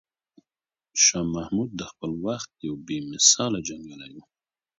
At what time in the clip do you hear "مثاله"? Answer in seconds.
3.11-3.59